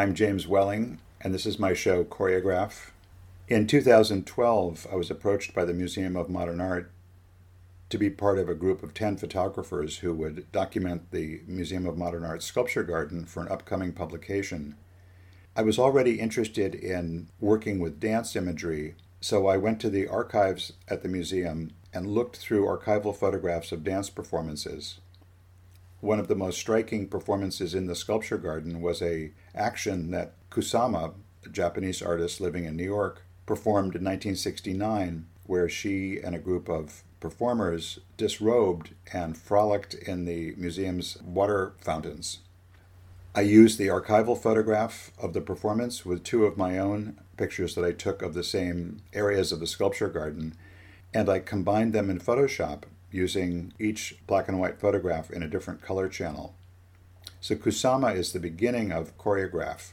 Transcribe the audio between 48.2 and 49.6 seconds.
of the same areas of